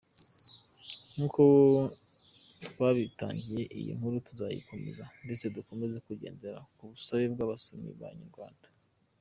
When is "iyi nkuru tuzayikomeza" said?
3.79-5.05